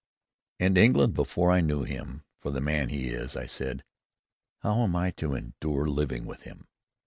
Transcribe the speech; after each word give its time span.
In 0.57 0.77
England, 0.77 1.13
before 1.13 1.51
I 1.51 1.61
knew 1.61 1.83
him 1.83 2.23
for 2.39 2.49
the 2.49 2.59
man 2.59 2.89
he 2.89 3.09
is, 3.09 3.37
I 3.37 3.45
said, 3.45 3.83
"How 4.63 4.81
am 4.81 4.95
I 4.95 5.11
to 5.11 5.35
endure 5.35 5.85
living 5.85 6.25
with 6.25 6.41
him?" 6.41 6.65